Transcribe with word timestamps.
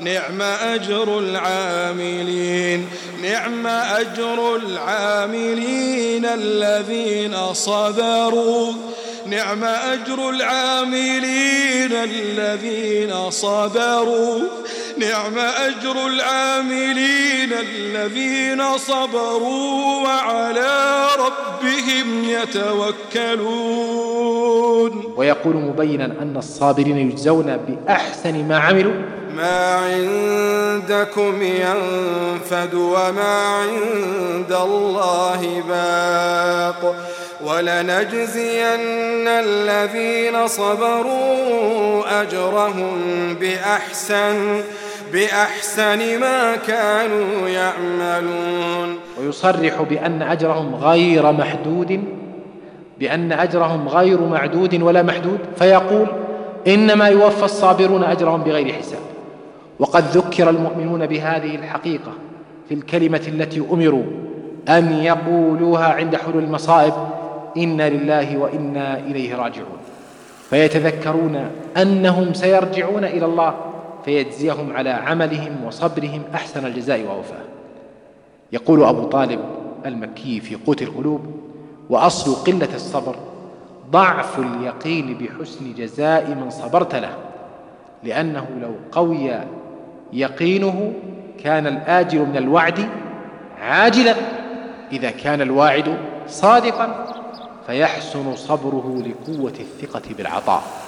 نعم 0.00 0.42
أجر 0.42 1.18
العاملين 1.18 2.88
نعم 3.22 3.66
أجر 3.66 4.56
العاملين 4.56 6.26
الذين 6.26 7.54
صبروا. 7.54 8.72
نعم 9.30 9.64
أجر 9.64 10.30
العاملين 10.30 11.92
الذين 11.92 13.30
صبروا. 13.30 14.40
نعم 14.98 15.38
أجر 15.38 16.06
العاملين 16.06 17.52
الذين 17.52 18.78
صبروا 18.78 20.04
وعلى 20.04 21.06
ربهم 21.18 22.24
يتوكلون. 23.24 23.54
ويقول 25.16 25.56
مبينا 25.56 26.04
أن 26.04 26.36
الصابرين 26.36 27.10
يجزون 27.10 27.56
بأحسن 27.56 28.44
ما 28.48 28.58
عملوا. 28.58 28.94
ما 29.36 29.74
عندكم 29.76 31.42
ينفد 31.42 32.74
وما 32.74 33.46
عند 33.46 34.52
الله 34.52 35.62
باق. 35.68 36.96
ولنجزين 37.44 39.28
الذين 39.28 40.46
صبروا 40.46 42.22
أجرهم 42.22 42.98
بأحسن 43.40 44.60
بأحسن 45.12 46.20
ما 46.20 46.56
كانوا 46.56 47.48
يعملون. 47.48 48.98
ويصرح 49.20 49.82
بأن 49.82 50.22
أجرهم 50.22 50.74
غير 50.74 51.32
محدود 51.32 52.04
بأن 52.98 53.32
أجرهم 53.32 53.88
غير 53.88 54.20
معدود 54.20 54.82
ولا 54.82 55.02
محدود 55.02 55.38
فيقول 55.58 56.06
إنما 56.66 57.08
يوفى 57.08 57.44
الصابرون 57.44 58.04
أجرهم 58.04 58.42
بغير 58.42 58.72
حساب. 58.72 59.00
وقد 59.78 60.04
ذكر 60.04 60.50
المؤمنون 60.50 61.06
بهذه 61.06 61.54
الحقيقة 61.54 62.12
في 62.68 62.74
الكلمة 62.74 63.22
التي 63.28 63.62
أمروا 63.72 64.04
أن 64.68 64.92
يقولوها 64.92 65.86
عند 65.86 66.16
حلول 66.16 66.44
المصائب. 66.44 66.92
إنا 67.56 67.88
لله 67.88 68.36
وإنا 68.36 68.98
إليه 68.98 69.34
راجعون. 69.34 69.78
فيتذكرون 70.50 71.50
أنهم 71.76 72.34
سيرجعون 72.34 73.04
إلى 73.04 73.24
الله 73.24 73.54
فيجزيهم 74.04 74.72
على 74.76 74.90
عملهم 74.90 75.64
وصبرهم 75.66 76.22
أحسن 76.34 76.66
الجزاء 76.66 77.00
ووفاه 77.00 77.44
يقول 78.52 78.84
أبو 78.84 79.04
طالب 79.04 79.40
المكي 79.86 80.40
في 80.40 80.54
قوت 80.54 80.82
القلوب 80.82 81.20
وأصل 81.90 82.34
قلة 82.34 82.74
الصبر 82.74 83.16
ضعف 83.90 84.38
اليقين 84.38 85.18
بحسن 85.18 85.74
جزاء 85.74 86.28
من 86.28 86.50
صبرت 86.50 86.94
له 86.94 87.14
لأنه 88.04 88.46
لو 88.62 88.74
قوي 88.92 89.30
يقينه 90.12 90.92
كان 91.44 91.66
الآجل 91.66 92.18
من 92.18 92.36
الوعد 92.36 92.88
عاجلا 93.60 94.14
إذا 94.92 95.10
كان 95.10 95.40
الواعد 95.40 95.96
صادقا. 96.28 97.15
فيحسن 97.66 98.36
صبره 98.36 99.02
لقوة 99.06 99.54
الثقة 99.60 100.02
بالعطاء. 100.16 100.85